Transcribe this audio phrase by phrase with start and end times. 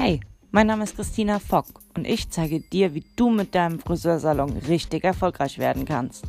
[0.00, 0.20] Hey,
[0.52, 5.02] mein Name ist Christina Fock und ich zeige dir, wie du mit deinem Friseursalon richtig
[5.02, 6.24] erfolgreich werden kannst.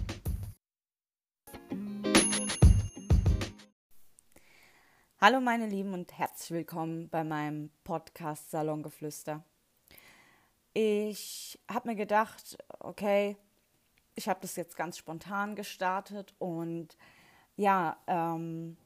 [5.21, 9.43] Hallo meine Lieben und herzlich willkommen bei meinem Podcast Salongeflüster.
[10.73, 13.37] Ich habe mir gedacht, okay,
[14.15, 16.97] ich habe das jetzt ganz spontan gestartet und
[17.55, 18.77] ja, ähm,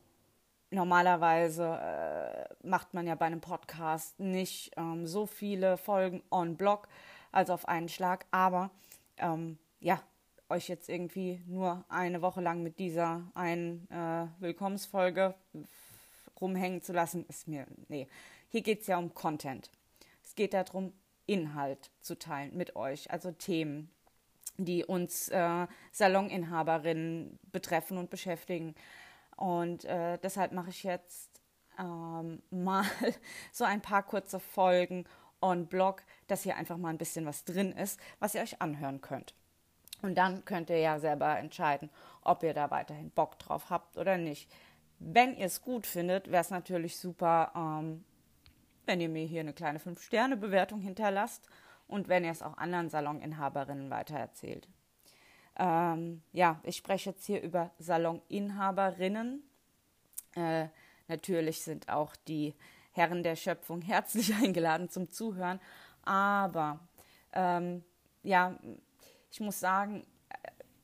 [0.73, 6.87] normalerweise äh, macht man ja bei einem Podcast nicht ähm, so viele Folgen on Block,
[7.31, 8.71] also auf einen Schlag, aber
[9.17, 10.01] ähm, ja,
[10.49, 15.35] euch jetzt irgendwie nur eine Woche lang mit dieser einen äh, Willkommensfolge
[16.39, 18.07] rumhängen zu lassen, ist mir, nee,
[18.49, 19.71] hier geht es ja um Content.
[20.23, 20.93] Es geht darum,
[21.25, 23.89] Inhalt zu teilen mit euch, also Themen,
[24.57, 28.75] die uns äh, Saloninhaberinnen betreffen und beschäftigen.
[29.35, 31.41] Und äh, deshalb mache ich jetzt
[31.79, 32.85] ähm, mal
[33.51, 35.05] so ein paar kurze Folgen
[35.41, 39.01] on Blog, dass hier einfach mal ein bisschen was drin ist, was ihr euch anhören
[39.01, 39.33] könnt.
[40.01, 41.89] Und dann könnt ihr ja selber entscheiden,
[42.21, 44.49] ob ihr da weiterhin Bock drauf habt oder nicht.
[44.99, 48.03] Wenn ihr es gut findet, wäre es natürlich super, ähm,
[48.85, 51.47] wenn ihr mir hier eine kleine 5-Sterne-Bewertung hinterlasst
[51.87, 54.67] und wenn ihr es auch anderen Saloninhaberinnen weitererzählt.
[55.57, 59.43] Ähm, ja, ich spreche jetzt hier über Saloninhaberinnen.
[60.35, 60.67] Äh,
[61.07, 62.55] natürlich sind auch die
[62.91, 65.59] Herren der Schöpfung herzlich eingeladen zum Zuhören.
[66.03, 66.79] Aber
[67.33, 67.83] ähm,
[68.23, 68.57] ja,
[69.31, 70.05] ich muss sagen,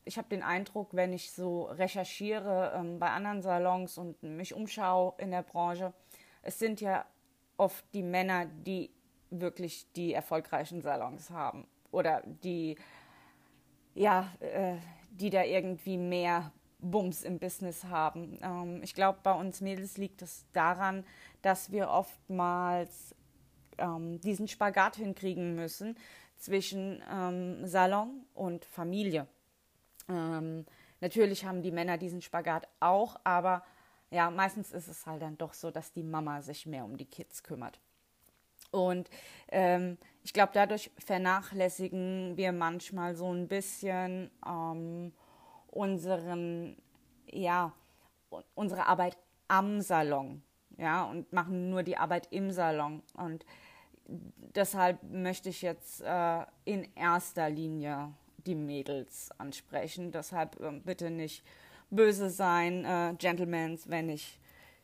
[0.05, 5.13] ich habe den Eindruck, wenn ich so recherchiere ähm, bei anderen Salons und mich umschaue
[5.17, 5.93] in der Branche,
[6.41, 7.05] es sind ja
[7.57, 8.89] oft die Männer, die
[9.29, 12.77] wirklich die erfolgreichen Salons haben oder die
[13.99, 14.77] ja, äh,
[15.11, 18.39] die da irgendwie mehr Bums im Business haben.
[18.41, 21.03] Ähm, ich glaube, bei uns Mädels liegt es daran,
[21.41, 23.13] dass wir oftmals
[23.77, 25.97] ähm, diesen Spagat hinkriegen müssen
[26.37, 29.27] zwischen ähm, Salon und Familie.
[30.07, 30.65] Ähm,
[31.01, 33.65] natürlich haben die Männer diesen Spagat auch, aber
[34.11, 37.05] ja, meistens ist es halt dann doch so, dass die Mama sich mehr um die
[37.05, 37.81] Kids kümmert.
[38.71, 39.09] Und
[39.49, 45.13] ähm, ich glaube, dadurch vernachlässigen wir manchmal so ein bisschen ähm,
[45.67, 46.77] unseren,
[47.31, 47.73] ja,
[48.53, 50.43] unsere Arbeit am Salon,
[50.77, 53.01] ja, und machen nur die Arbeit im Salon.
[53.13, 53.45] Und
[54.05, 58.13] deshalb möchte ich jetzt äh, in erster Linie
[58.45, 60.11] die Mädels ansprechen.
[60.11, 61.43] Deshalb äh, bitte nicht
[61.89, 64.39] böse sein, äh, Gentlemans, wenn ich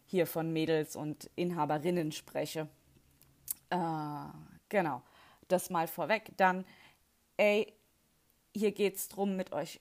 [0.05, 2.67] hier von Mädels und Inhaberinnen spreche.
[3.69, 3.77] Äh,
[4.69, 5.01] genau,
[5.47, 6.31] das mal vorweg.
[6.37, 6.65] Dann,
[7.37, 7.73] ey,
[8.53, 9.79] hier geht es darum, mit euch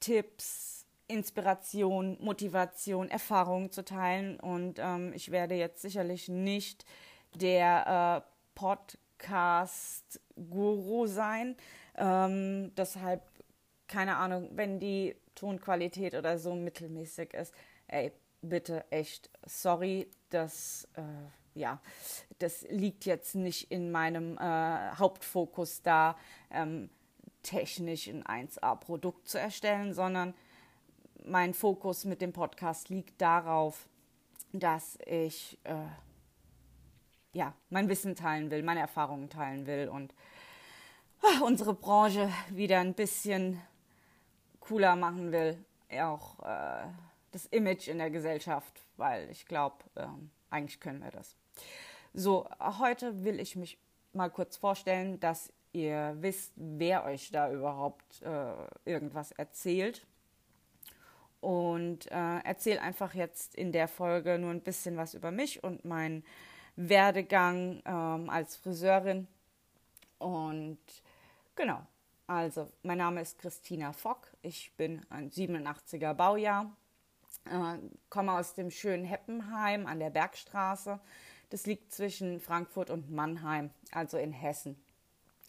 [0.00, 4.40] Tipps, Inspiration, Motivation, Erfahrungen zu teilen.
[4.40, 6.84] Und ähm, ich werde jetzt sicherlich nicht
[7.34, 11.56] der äh, Podcast-Guru sein.
[11.96, 13.22] Ähm, deshalb,
[13.88, 17.52] keine Ahnung, wenn die Tonqualität oder so mittelmäßig ist,
[17.88, 20.88] ey, bitte echt sorry, dass.
[20.94, 21.02] Äh,
[21.54, 21.80] ja,
[22.38, 26.16] das liegt jetzt nicht in meinem äh, Hauptfokus da,
[26.50, 26.90] ähm,
[27.42, 30.34] technisch ein 1A-Produkt zu erstellen, sondern
[31.24, 33.88] mein Fokus mit dem Podcast liegt darauf,
[34.52, 35.74] dass ich äh,
[37.32, 40.14] ja, mein Wissen teilen will, meine Erfahrungen teilen will und
[41.22, 43.60] äh, unsere Branche wieder ein bisschen
[44.60, 45.62] cooler machen will.
[46.00, 46.86] Auch äh,
[47.32, 51.36] das Image in der Gesellschaft, weil ich glaube, ähm, eigentlich können wir das.
[52.12, 53.78] So, heute will ich mich
[54.12, 58.52] mal kurz vorstellen, dass ihr wisst, wer euch da überhaupt äh,
[58.84, 60.06] irgendwas erzählt.
[61.40, 65.84] Und äh, erzähle einfach jetzt in der Folge nur ein bisschen was über mich und
[65.84, 66.24] meinen
[66.76, 69.26] Werdegang ähm, als Friseurin.
[70.18, 70.78] Und
[71.54, 71.82] genau,
[72.26, 74.28] also mein Name ist Christina Fock.
[74.40, 76.74] Ich bin ein 87er Baujahr,
[77.44, 77.78] äh,
[78.08, 80.98] komme aus dem schönen Heppenheim an der Bergstraße.
[81.50, 84.76] Das liegt zwischen Frankfurt und Mannheim, also in Hessen.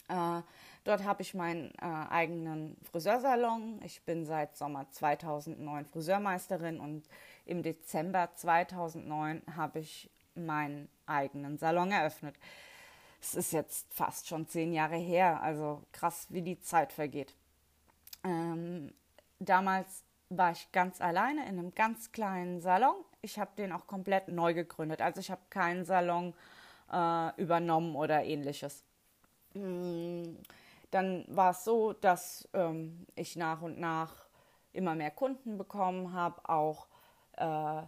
[0.08, 0.42] Äh,
[0.84, 3.82] dort habe ich meinen äh, eigenen Friseursalon.
[3.84, 7.08] Ich bin seit Sommer 2009 Friseurmeisterin und
[7.46, 12.36] im Dezember 2009 habe ich meinen eigenen Salon eröffnet.
[13.22, 17.34] Es ist jetzt fast schon zehn Jahre her, also krass, wie die Zeit vergeht.
[18.24, 18.94] Ähm,
[19.40, 22.96] damals war ich ganz alleine in einem ganz kleinen Salon.
[23.26, 25.02] Ich habe den auch komplett neu gegründet.
[25.02, 26.36] Also ich habe keinen Salon
[26.94, 28.84] äh, übernommen oder ähnliches.
[29.56, 30.36] Mm,
[30.92, 34.14] dann war es so, dass ähm, ich nach und nach
[34.74, 36.86] immer mehr Kunden bekommen habe, auch
[37.38, 37.82] äh,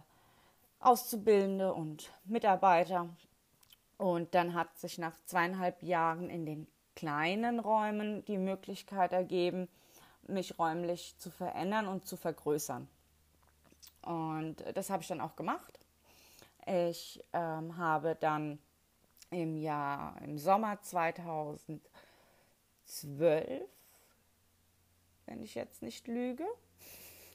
[0.80, 3.08] Auszubildende und Mitarbeiter.
[3.96, 9.68] Und dann hat sich nach zweieinhalb Jahren in den kleinen Räumen die Möglichkeit ergeben,
[10.26, 12.88] mich räumlich zu verändern und zu vergrößern.
[14.02, 15.78] Und das habe ich dann auch gemacht.
[16.66, 18.58] Ich ähm, habe dann
[19.30, 21.80] im Jahr, im Sommer 2012,
[25.26, 26.46] wenn ich jetzt nicht lüge,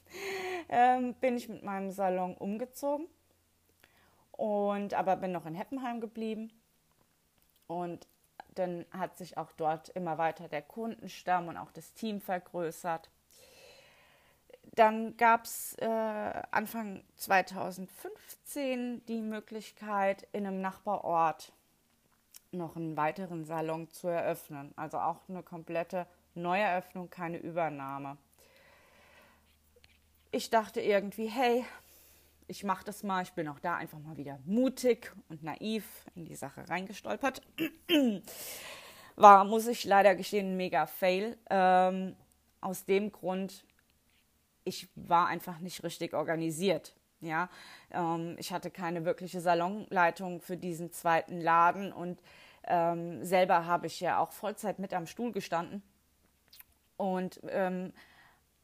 [0.68, 3.06] ähm, bin ich mit meinem Salon umgezogen
[4.32, 6.50] und aber bin noch in Heppenheim geblieben
[7.66, 8.06] und
[8.54, 13.10] dann hat sich auch dort immer weiter der Kundenstamm und auch das Team vergrößert.
[14.74, 15.86] Dann gab es äh,
[16.50, 21.52] Anfang 2015 die Möglichkeit, in einem Nachbarort
[22.50, 24.72] noch einen weiteren Salon zu eröffnen.
[24.76, 28.16] Also auch eine komplette Neueröffnung, keine Übernahme.
[30.32, 31.64] Ich dachte irgendwie, hey,
[32.48, 33.22] ich mache das mal.
[33.22, 35.84] Ich bin auch da einfach mal wieder mutig und naiv
[36.14, 37.42] in die Sache reingestolpert.
[39.16, 41.38] War, muss ich leider gestehen, ein mega Fail.
[41.48, 42.16] Ähm,
[42.60, 43.64] aus dem Grund,
[44.64, 46.94] ich war einfach nicht richtig organisiert.
[47.20, 47.48] Ja,
[47.90, 52.20] ähm, ich hatte keine wirkliche Salonleitung für diesen zweiten Laden und
[52.66, 55.82] ähm, selber habe ich ja auch Vollzeit mit am Stuhl gestanden.
[56.96, 57.92] Und ähm,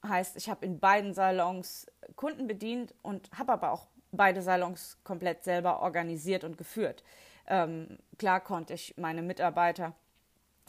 [0.06, 1.86] heißt, ich habe in beiden Salons
[2.16, 7.02] Kunden bedient und habe aber auch beide Salons komplett selber organisiert und geführt.
[7.46, 9.94] Ähm, klar konnte ich meine Mitarbeiter,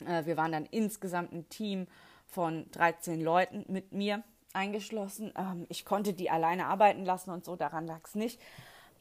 [0.05, 1.87] äh, wir waren dann insgesamt ein Team
[2.25, 4.23] von 13 Leuten mit mir
[4.53, 5.33] eingeschlossen.
[5.37, 8.39] Ähm, ich konnte die alleine arbeiten lassen und so, daran lag es nicht.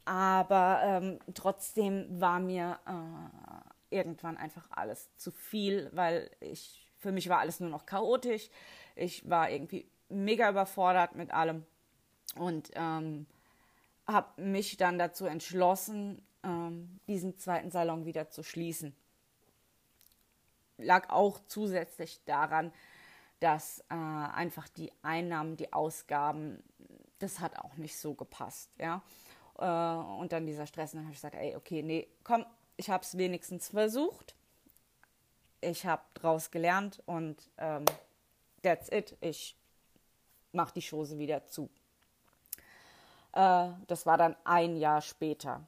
[0.05, 7.29] Aber ähm, trotzdem war mir äh, irgendwann einfach alles zu viel, weil ich, für mich
[7.29, 8.51] war alles nur noch chaotisch.
[8.97, 11.65] Ich war irgendwie mega überfordert mit allem
[12.37, 13.27] und ähm,
[14.07, 18.95] habe mich dann dazu entschlossen, ähm, diesen zweiten Salon wieder zu schließen.
[20.79, 22.73] Lag auch zusätzlich daran,
[23.41, 26.63] dass äh, einfach die Einnahmen, die Ausgaben,
[27.19, 29.03] das hat auch nicht so gepasst, ja.
[29.59, 32.45] Äh, und dann dieser Stress, und dann habe ich gesagt, ey, okay, nee, komm,
[32.77, 34.35] ich habe es wenigstens versucht.
[35.61, 37.85] Ich habe draus gelernt und ähm,
[38.63, 39.17] that's it.
[39.21, 39.55] Ich
[40.53, 41.69] mache die Chose wieder zu.
[43.33, 45.67] Äh, das war dann ein Jahr später.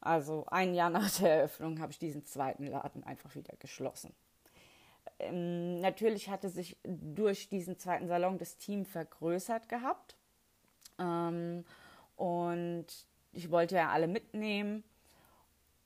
[0.00, 4.14] Also ein Jahr nach der Eröffnung habe ich diesen zweiten Laden einfach wieder geschlossen.
[5.18, 10.16] Ähm, natürlich hatte sich durch diesen zweiten Salon das Team vergrößert gehabt.
[10.98, 11.64] Ähm,
[12.16, 12.86] und
[13.32, 14.84] ich wollte ja alle mitnehmen.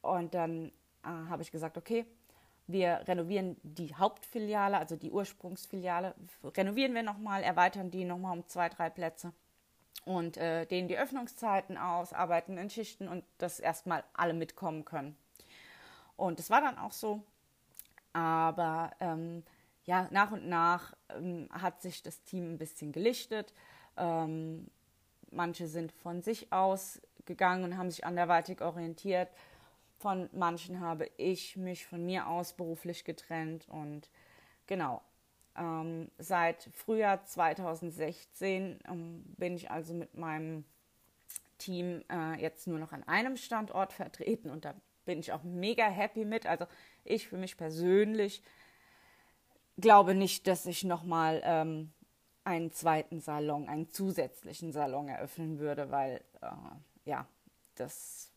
[0.03, 0.73] Und dann
[1.03, 2.07] äh, habe ich gesagt, okay,
[2.67, 8.69] wir renovieren die Hauptfiliale, also die Ursprungsfiliale, renovieren wir nochmal, erweitern die nochmal um zwei,
[8.69, 9.33] drei Plätze
[10.05, 15.17] und äh, denen die Öffnungszeiten aus, arbeiten in Schichten und dass erstmal alle mitkommen können.
[16.17, 17.23] Und das war dann auch so.
[18.13, 19.45] Aber ähm,
[19.85, 23.53] ja, nach und nach ähm, hat sich das Team ein bisschen gelichtet.
[23.97, 24.69] Ähm,
[25.31, 29.29] manche sind von sich aus gegangen und haben sich anderweitig orientiert.
[29.99, 34.09] Von manchen habe ich mich von mir aus beruflich getrennt und
[34.67, 35.03] genau.
[35.57, 40.65] Ähm, seit Frühjahr 2016 ähm, bin ich also mit meinem
[41.59, 44.75] Team äh, jetzt nur noch an einem Standort vertreten und da
[45.05, 46.47] bin ich auch mega happy mit.
[46.47, 46.67] Also
[47.05, 48.43] ich für mich persönlich
[49.77, 51.93] glaube nicht, dass ich nochmal ähm,
[52.45, 56.51] einen zweiten Salon, einen zusätzlichen Salon eröffnen würde, weil äh,
[57.05, 57.27] ja,
[57.75, 58.33] das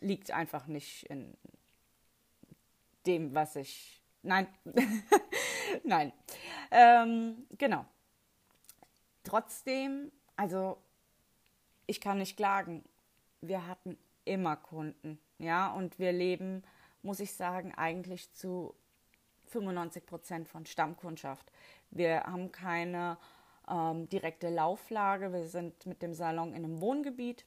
[0.00, 1.36] liegt einfach nicht in
[3.06, 4.00] dem, was ich.
[4.22, 4.46] Nein,
[5.84, 6.12] nein.
[6.70, 7.84] Ähm, genau.
[9.22, 10.78] Trotzdem, also
[11.86, 12.84] ich kann nicht klagen.
[13.40, 16.62] Wir hatten immer Kunden, ja, und wir leben,
[17.04, 18.74] muss ich sagen, eigentlich zu
[19.46, 21.52] 95 Prozent von Stammkundschaft.
[21.90, 23.18] Wir haben keine
[23.68, 25.32] ähm, direkte Lauflage.
[25.32, 27.44] Wir sind mit dem Salon in einem Wohngebiet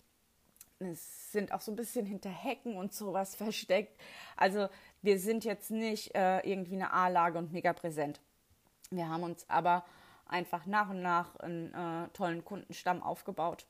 [0.79, 3.99] es sind auch so ein bisschen hinter Hecken und sowas versteckt.
[4.35, 4.69] Also
[5.01, 8.21] wir sind jetzt nicht äh, irgendwie eine A-Lage und mega präsent.
[8.89, 9.85] Wir haben uns aber
[10.25, 13.65] einfach nach und nach einen äh, tollen Kundenstamm aufgebaut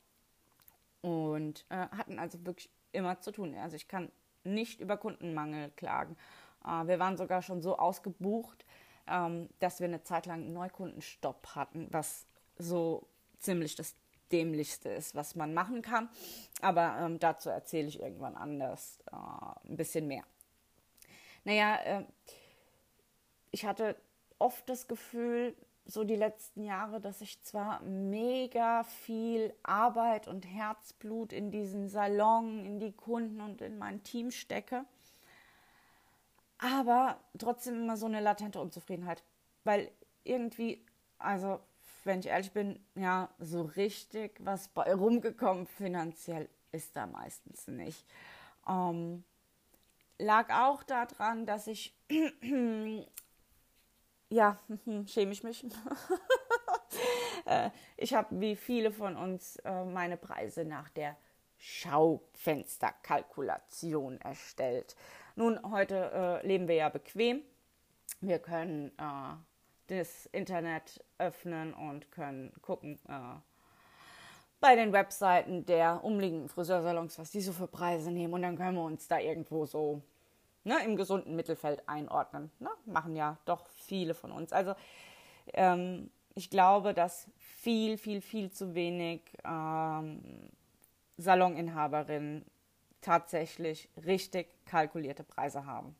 [1.00, 3.54] und äh, hatten also wirklich immer zu tun.
[3.56, 4.10] Also ich kann
[4.54, 6.16] nicht über Kundenmangel klagen.
[6.64, 8.64] Äh, wir waren sogar schon so ausgebucht,
[9.06, 12.26] ähm, dass wir eine Zeit lang einen Neukundenstopp hatten, was
[12.58, 13.06] so
[13.38, 13.94] ziemlich das
[14.32, 16.08] Dämlichste ist, was man machen kann.
[16.60, 20.24] Aber ähm, dazu erzähle ich irgendwann anders äh, ein bisschen mehr.
[21.44, 22.04] Naja, äh,
[23.50, 23.96] ich hatte
[24.38, 25.56] oft das Gefühl,
[25.88, 32.64] so die letzten Jahre, dass ich zwar mega viel Arbeit und Herzblut in diesen Salon,
[32.64, 34.84] in die Kunden und in mein Team stecke,
[36.58, 39.24] aber trotzdem immer so eine latente Unzufriedenheit,
[39.64, 39.90] weil
[40.24, 40.84] irgendwie,
[41.18, 41.58] also
[42.04, 48.04] wenn ich ehrlich bin, ja, so richtig was bei rumgekommen finanziell ist da meistens nicht.
[48.68, 49.24] Ähm,
[50.18, 51.94] lag auch daran, dass ich,
[54.30, 54.58] ja,
[55.06, 55.66] schäme ich mich.
[57.44, 61.16] Äh, ich habe wie viele von uns äh, meine Preise nach der
[61.56, 64.96] Schaufensterkalkulation erstellt.
[65.34, 67.42] Nun, heute äh, leben wir ja bequem.
[68.20, 69.34] Wir können äh,
[69.86, 73.36] das Internet öffnen und können gucken äh,
[74.60, 78.34] bei den Webseiten der umliegenden Friseursalons, was die so für Preise nehmen.
[78.34, 80.02] Und dann können wir uns da irgendwo so
[80.68, 82.52] ne, im gesunden Mittelfeld einordnen.
[82.60, 82.68] Ne?
[82.84, 84.52] Machen ja doch viele von uns.
[84.52, 84.74] Also
[85.54, 90.50] ähm, ich glaube, dass viel, viel, viel zu wenig ähm,
[91.16, 92.44] Saloninhaberinnen
[93.00, 95.96] tatsächlich richtig kalkulierte Preise haben.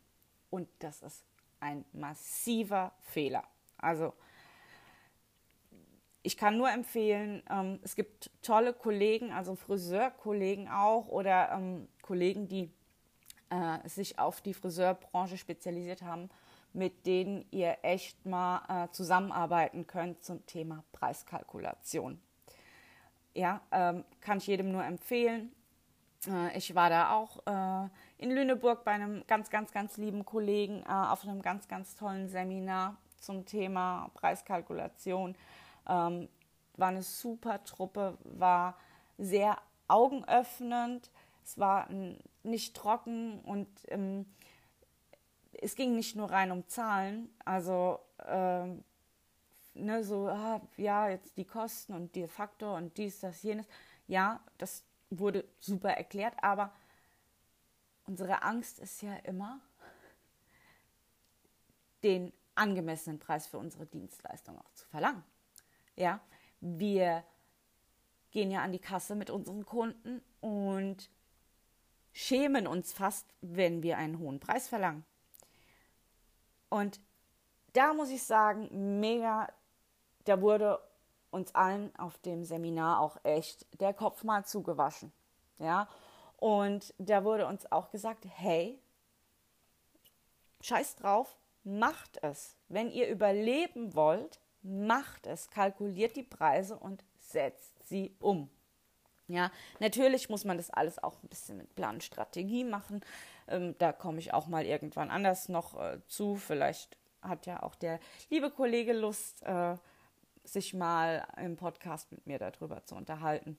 [0.51, 1.25] Und das ist
[1.61, 3.45] ein massiver Fehler.
[3.79, 4.13] Also
[6.23, 12.49] ich kann nur empfehlen, ähm, es gibt tolle Kollegen, also Friseurkollegen auch oder ähm, Kollegen,
[12.49, 12.71] die
[13.51, 16.31] äh, sich auf die Friseurbranche spezialisiert haben,
[16.73, 22.21] mit denen ihr echt mal äh, zusammenarbeiten könnt zum Thema Preiskalkulation.
[23.35, 25.53] Ja, ähm, kann ich jedem nur empfehlen.
[26.27, 27.89] Äh, ich war da auch äh,
[28.19, 32.29] in Lüneburg bei einem ganz, ganz, ganz lieben Kollegen äh, auf einem ganz, ganz tollen
[32.29, 35.37] Seminar zum Thema Preiskalkulation.
[35.89, 36.29] Ähm,
[36.77, 38.77] war eine super Truppe, war
[39.19, 41.11] sehr augenöffnend,
[41.45, 41.89] es war
[42.49, 44.27] nicht trocken und ähm,
[45.53, 48.85] es ging nicht nur rein um Zahlen, also ähm,
[49.75, 53.67] ne, so, ah, ja, jetzt die Kosten und der Faktor und dies, das, jenes.
[54.07, 56.73] Ja, das wurde super erklärt, aber
[58.07, 59.61] unsere Angst ist ja immer,
[62.03, 65.25] den angemessenen Preis für unsere Dienstleistung auch zu verlangen.
[65.97, 66.21] Ja,
[66.61, 67.25] wir
[68.31, 71.11] gehen ja an die Kasse mit unseren Kunden und
[72.13, 75.05] schämen uns fast, wenn wir einen hohen Preis verlangen.
[76.69, 77.01] Und
[77.73, 79.49] da muss ich sagen, mega,
[80.25, 80.81] da wurde
[81.31, 85.13] uns allen auf dem Seminar auch echt der Kopf mal zugewaschen.
[85.59, 85.89] Ja,
[86.37, 88.81] und da wurde uns auch gesagt, hey,
[90.61, 92.57] scheiß drauf, macht es.
[92.69, 95.51] Wenn ihr überleben wollt, macht es.
[95.51, 98.51] Kalkuliert die Preise und setzt sie um.
[99.29, 103.03] Ja, natürlich muss man das alles auch ein bisschen mit Plan Strategie machen.
[103.47, 106.37] Ähm, da komme ich auch mal irgendwann anders noch äh, zu.
[106.37, 109.77] Vielleicht hat ja auch der liebe Kollege Lust, äh,
[110.45, 113.59] sich mal im Podcast mit mir darüber zu unterhalten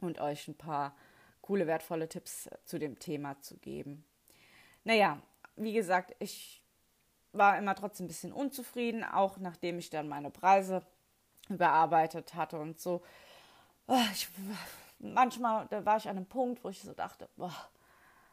[0.00, 0.96] und euch ein paar
[1.42, 4.04] coole, wertvolle Tipps zu dem Thema zu geben.
[4.84, 5.20] Naja,
[5.56, 6.62] wie gesagt, ich
[7.32, 10.82] war immer trotzdem ein bisschen unzufrieden, auch nachdem ich dann meine Preise
[11.48, 13.02] überarbeitet hatte und so.
[13.86, 14.28] Ah, ich,
[14.98, 17.54] manchmal, da war ich an einem Punkt, wo ich so dachte, boah,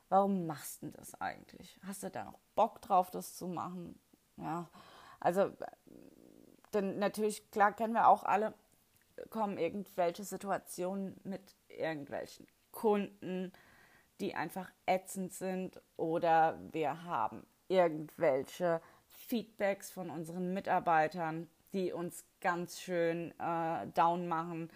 [0.09, 1.79] warum machst du das eigentlich?
[1.85, 3.99] Hast du da noch Bock drauf, das zu machen?
[4.37, 4.69] Ja,
[5.19, 5.51] also,
[6.73, 8.53] denn natürlich, klar kennen wir auch alle,
[9.29, 13.51] kommen irgendwelche Situationen mit irgendwelchen Kunden,
[14.19, 22.79] die einfach ätzend sind oder wir haben irgendwelche Feedbacks von unseren Mitarbeitern, die uns ganz
[22.79, 24.69] schön äh, down machen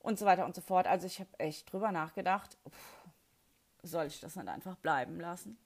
[0.00, 0.86] und so weiter und so fort.
[0.86, 2.98] Also ich habe echt drüber nachgedacht, pff,
[3.82, 5.58] soll ich das nicht einfach bleiben lassen?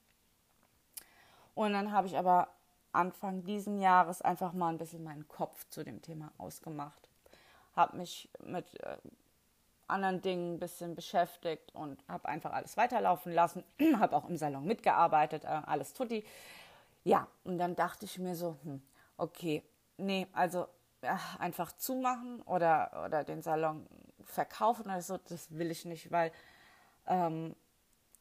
[1.55, 2.47] Und dann habe ich aber
[2.91, 7.09] Anfang diesen Jahres einfach mal ein bisschen meinen Kopf zu dem Thema ausgemacht.
[7.75, 8.97] Habe mich mit äh,
[9.87, 13.63] anderen Dingen ein bisschen beschäftigt und habe einfach alles weiterlaufen lassen.
[13.99, 16.23] habe auch im Salon mitgearbeitet, äh, alles tutti.
[17.03, 18.81] Ja, und dann dachte ich mir so, hm,
[19.17, 19.63] okay,
[19.97, 20.67] nee, also
[21.01, 23.85] ja, einfach zumachen oder, oder den Salon
[24.25, 26.31] verkaufen oder so, das will ich nicht, weil
[27.07, 27.55] ähm,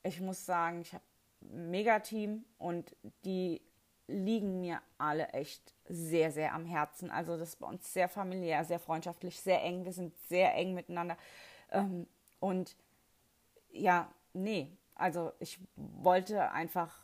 [0.02, 1.04] ich muss sagen, ich habe
[1.42, 2.94] ein Megateam und
[3.24, 3.60] die
[4.08, 7.10] liegen mir alle echt sehr, sehr am Herzen.
[7.10, 9.84] Also das ist bei uns sehr familiär, sehr freundschaftlich, sehr eng.
[9.84, 11.16] Wir sind sehr eng miteinander.
[11.70, 12.06] Ähm,
[12.40, 12.76] und
[13.70, 16.94] ja, nee, also ich wollte einfach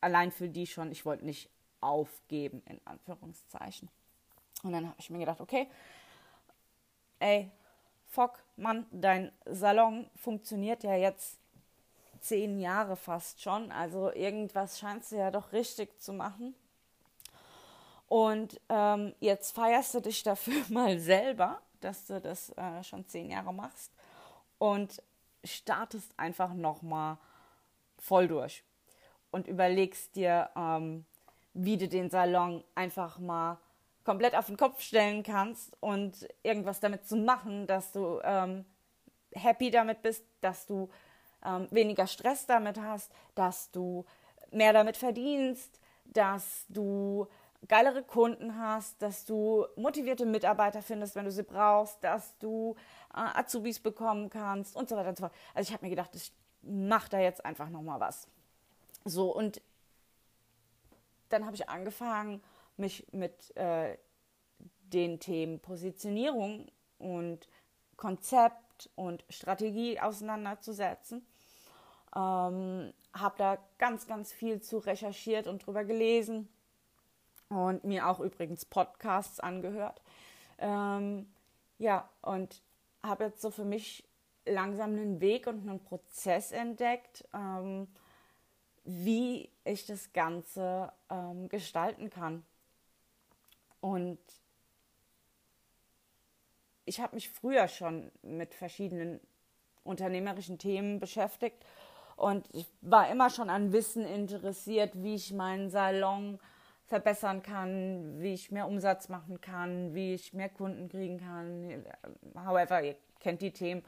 [0.00, 1.50] allein für die schon, ich wollte nicht
[1.80, 3.88] aufgeben, in Anführungszeichen.
[4.62, 5.68] Und dann habe ich mir gedacht, okay,
[7.18, 7.50] ey,
[8.12, 11.38] Fock, Mann, dein Salon funktioniert ja jetzt
[12.20, 13.72] zehn Jahre fast schon.
[13.72, 16.54] Also irgendwas scheinst du ja doch richtig zu machen.
[18.08, 23.30] Und ähm, jetzt feierst du dich dafür mal selber dass du das äh, schon zehn
[23.30, 23.92] Jahre machst
[24.58, 25.02] und
[25.44, 27.18] startest einfach nochmal
[27.98, 28.64] voll durch.
[29.30, 31.06] und überlegst dir, ähm,
[31.54, 33.58] wie du den Salon einfach mal
[34.04, 38.64] komplett auf den Kopf stellen kannst und irgendwas damit zu machen, dass du ähm,
[39.32, 40.90] happy damit bist, dass du
[41.44, 44.04] ähm, weniger Stress damit hast, dass du
[44.50, 47.26] mehr damit verdienst, dass du
[47.68, 52.74] geilere Kunden hast, dass du motivierte Mitarbeiter findest, wenn du sie brauchst, dass du
[53.14, 55.34] äh, Azubis bekommen kannst und so weiter und so fort.
[55.54, 56.32] Also ich habe mir gedacht, ich
[56.62, 58.26] mache da jetzt einfach nochmal was.
[59.04, 59.60] So, und
[61.28, 62.42] dann habe ich angefangen,
[62.76, 63.96] mich mit äh,
[64.58, 67.48] den Themen Positionierung und
[67.96, 71.26] Konzept und Strategie auseinanderzusetzen.
[72.14, 76.48] Ähm, habe da ganz, ganz viel zu recherchiert und drüber gelesen
[77.48, 80.02] und mir auch übrigens Podcasts angehört.
[80.58, 81.26] Ähm,
[81.78, 82.62] ja, und
[83.02, 84.04] habe jetzt so für mich
[84.44, 87.88] langsam einen Weg und einen Prozess entdeckt, ähm,
[88.84, 92.44] wie ich das Ganze ähm, gestalten kann.
[93.82, 94.18] Und
[96.84, 99.20] ich habe mich früher schon mit verschiedenen
[99.82, 101.66] unternehmerischen Themen beschäftigt
[102.14, 106.38] und ich war immer schon an Wissen interessiert, wie ich meinen Salon
[106.86, 111.84] verbessern kann, wie ich mehr Umsatz machen kann, wie ich mehr Kunden kriegen kann.
[112.36, 113.82] However, ihr kennt die Themen.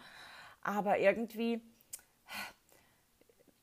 [0.63, 1.63] Aber irgendwie,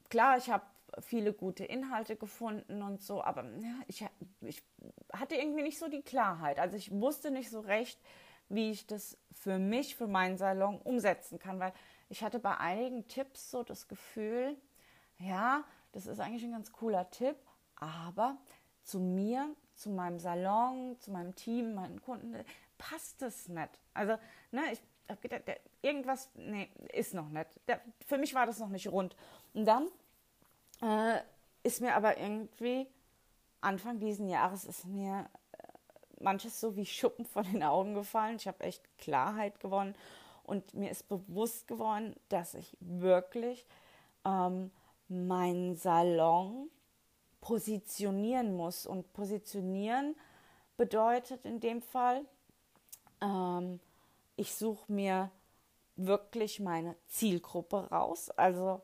[0.10, 0.64] klar, ich habe
[1.00, 3.46] viele gute Inhalte gefunden und so, aber
[3.88, 4.06] ich,
[4.42, 4.64] ich
[5.14, 6.60] hatte irgendwie nicht so die Klarheit.
[6.60, 8.00] Also ich wusste nicht so recht,
[8.50, 11.74] wie ich das für mich, für meinen Salon umsetzen kann, weil
[12.10, 14.58] ich hatte bei einigen Tipps so das Gefühl,
[15.20, 17.38] ja, das ist eigentlich ein ganz cooler Tipp,
[17.76, 18.38] aber
[18.84, 22.36] zu mir, zu meinem Salon, zu meinem Team, meinen Kunden,
[22.78, 23.80] passt es nicht.
[23.94, 24.18] Also,
[24.52, 27.48] ne, ich habe gedacht, der, irgendwas, nee, ist noch nicht.
[27.68, 29.16] Der, für mich war das noch nicht rund.
[29.54, 29.88] Und dann
[30.82, 31.20] äh,
[31.64, 32.88] ist mir aber irgendwie
[33.62, 35.58] Anfang diesen Jahres ist mir äh,
[36.20, 38.38] manches so wie Schuppen von den Augen gefallen.
[38.38, 39.96] Ich habe echt Klarheit gewonnen
[40.44, 43.66] und mir ist bewusst geworden, dass ich wirklich
[44.26, 44.72] ähm,
[45.08, 46.70] meinen Salon
[47.40, 48.86] positionieren muss.
[48.86, 50.16] Und positionieren
[50.78, 52.26] bedeutet in dem Fall,
[53.22, 53.80] ähm,
[54.36, 55.30] ich suche mir
[55.96, 58.30] wirklich meine Zielgruppe raus.
[58.32, 58.82] Also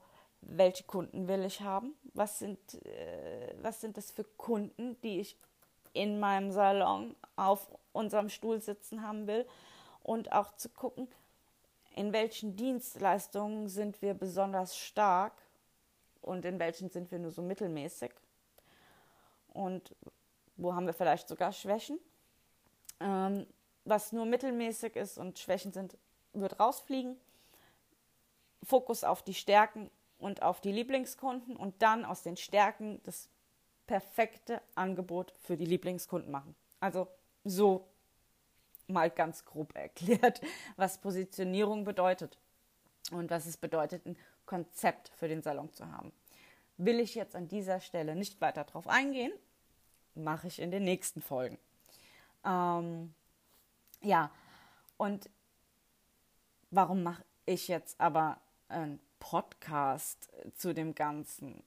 [0.50, 1.94] welche Kunden will ich haben?
[2.14, 5.38] Was sind, äh, was sind das für Kunden, die ich
[5.94, 9.46] in meinem Salon auf unserem Stuhl sitzen haben will?
[10.04, 11.08] Und auch zu gucken,
[11.96, 15.34] in welchen Dienstleistungen sind wir besonders stark
[16.22, 18.12] und in welchen sind wir nur so mittelmäßig
[19.58, 19.96] und
[20.56, 22.00] wo haben wir vielleicht sogar Schwächen.
[23.00, 23.46] Ähm,
[23.86, 25.98] was nur mittelmäßig ist und Schwächen sind,
[26.34, 27.18] wird rausfliegen.
[28.64, 33.30] Fokus auf die Stärken und auf die Lieblingskunden und dann aus den Stärken das
[33.86, 36.56] perfekte Angebot für die Lieblingskunden machen.
[36.80, 37.08] Also
[37.44, 37.88] so
[38.88, 40.42] mal ganz grob erklärt,
[40.76, 42.38] was Positionierung bedeutet
[43.12, 46.12] und was es bedeutet, ein Konzept für den Salon zu haben.
[46.78, 49.32] Will ich jetzt an dieser Stelle nicht weiter darauf eingehen,
[50.16, 51.58] mache ich in den nächsten Folgen.
[52.46, 53.14] Ähm,
[54.02, 54.32] ja,
[54.98, 55.30] und
[56.72, 61.62] warum mache ich jetzt aber einen Podcast zu dem ganzen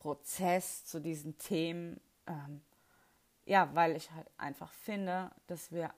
[0.00, 2.00] Prozess, zu diesen Themen?
[2.26, 2.62] Ähm,
[3.44, 5.94] ja, weil ich halt einfach finde, dass wir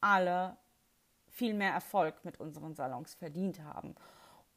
[0.00, 0.56] alle
[1.28, 3.94] viel mehr Erfolg mit unseren Salons verdient haben.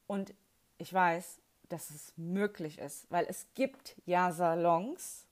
[0.08, 0.34] Und
[0.78, 5.26] ich weiß, dass es möglich ist, weil es gibt ja Salons,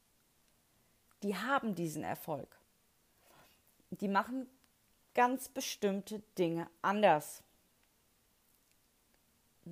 [1.23, 2.59] die haben diesen Erfolg.
[3.89, 4.49] Die machen
[5.13, 7.41] ganz bestimmte Dinge anders.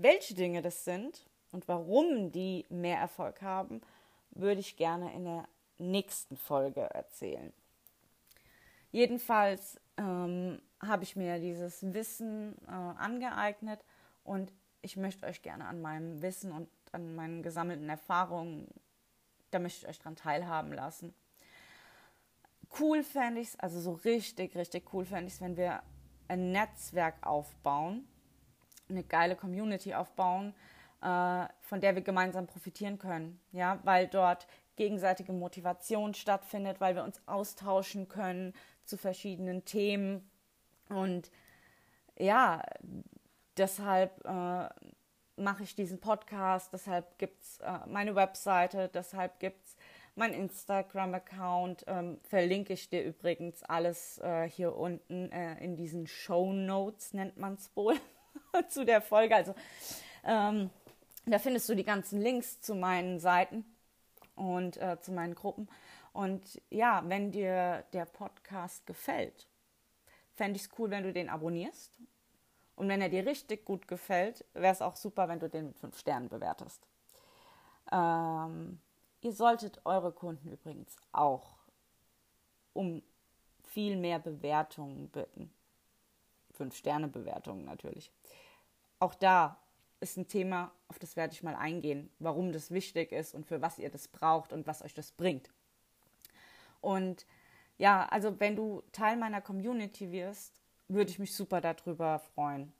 [0.01, 3.81] Welche Dinge das sind und warum die mehr Erfolg haben,
[4.31, 5.45] würde ich gerne in der
[5.77, 7.51] nächsten Folge erzählen.
[8.91, 13.83] Jedenfalls ähm, habe ich mir dieses Wissen äh, angeeignet
[14.23, 18.69] und ich möchte euch gerne an meinem Wissen und an meinen gesammelten Erfahrungen,
[19.51, 21.13] da möchte ich euch daran teilhaben lassen.
[22.79, 25.83] Cool fände ich es, also so richtig, richtig cool fände ich es, wenn wir
[26.29, 28.07] ein Netzwerk aufbauen,
[28.89, 30.53] eine geile Community aufbauen,
[31.01, 33.39] äh, von der wir gemeinsam profitieren können.
[33.51, 38.53] Ja, weil dort gegenseitige Motivation stattfindet, weil wir uns austauschen können
[38.85, 40.29] zu verschiedenen Themen.
[40.89, 41.31] Und
[42.17, 42.63] ja,
[43.57, 44.69] deshalb äh,
[45.35, 49.75] mache ich diesen Podcast, deshalb gibt es äh, meine Webseite, deshalb gibt es
[50.15, 56.51] mein Instagram-Account ähm, verlinke ich dir übrigens alles äh, hier unten äh, in diesen Show
[56.51, 57.95] Notes, nennt man es wohl,
[58.69, 59.35] zu der Folge.
[59.35, 59.55] Also
[60.23, 60.69] ähm,
[61.25, 63.65] da findest du die ganzen Links zu meinen Seiten.
[64.35, 65.67] und äh, zu meinen Gruppen.
[66.13, 69.47] Und ja, wenn dir der Podcast gefällt,
[70.35, 71.99] fände ich es cool, wenn du den abonnierst.
[72.75, 75.77] Und wenn er dir richtig gut gefällt, wäre es auch super, wenn du den mit
[75.77, 76.87] fünf Sternen bewertest.
[77.91, 78.79] Ähm,
[79.21, 81.57] ihr solltet eure Kunden übrigens auch
[82.73, 83.03] um
[83.65, 85.53] viel mehr Bewertungen bitten.
[86.59, 88.11] Fünf-Sterne-Bewertungen natürlich.
[88.99, 89.57] Auch da
[90.01, 93.61] ist ein Thema, auf das werde ich mal eingehen, warum das wichtig ist und für
[93.61, 95.49] was ihr das braucht und was euch das bringt.
[96.81, 97.25] Und
[97.77, 102.73] ja, also wenn du Teil meiner Community wirst, würde ich mich super darüber freuen.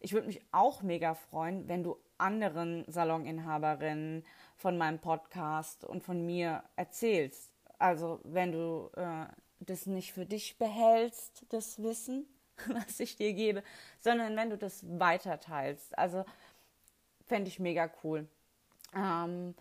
[0.00, 4.24] Ich würde mich auch mega freuen, wenn du anderen Saloninhaberinnen
[4.56, 7.52] von meinem Podcast und von mir erzählst.
[7.78, 9.26] Also wenn du äh,
[9.60, 12.26] das nicht für dich behältst, das Wissen,
[12.68, 13.62] was ich dir gebe,
[14.00, 15.96] sondern wenn du das weiterteilst.
[15.98, 16.24] Also
[17.26, 18.26] fände ich mega cool.
[18.94, 19.54] Ähm,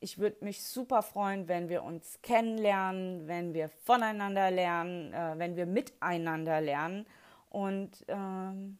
[0.00, 5.56] ich würde mich super freuen, wenn wir uns kennenlernen, wenn wir voneinander lernen, äh, wenn
[5.56, 7.06] wir miteinander lernen.
[7.48, 8.78] Und ähm,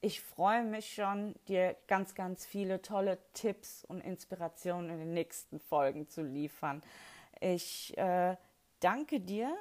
[0.00, 5.58] ich freue mich schon, dir ganz, ganz viele tolle Tipps und Inspirationen in den nächsten
[5.58, 6.82] Folgen zu liefern.
[7.40, 8.36] Ich äh,
[8.78, 9.52] danke dir,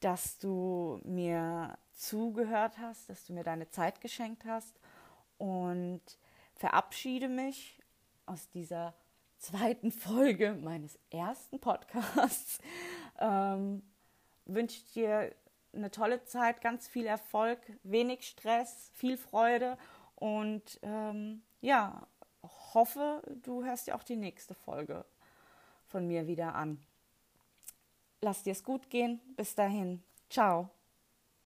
[0.00, 4.78] dass du mir zugehört hast, dass du mir deine Zeit geschenkt hast
[5.38, 6.02] und
[6.54, 7.80] verabschiede mich
[8.26, 8.94] aus dieser
[9.38, 12.58] zweiten Folge meines ersten Podcasts.
[13.20, 13.82] Ähm,
[14.46, 15.32] wünsche dir
[15.72, 19.78] eine tolle Zeit, ganz viel Erfolg, wenig Stress, viel Freude
[20.16, 22.06] und ähm, ja,
[22.74, 25.04] hoffe, du hörst dir auch die nächste Folge
[25.86, 26.82] von mir wieder an.
[28.20, 29.20] Lass dir es gut gehen.
[29.36, 30.02] Bis dahin.
[30.30, 30.70] Ciao.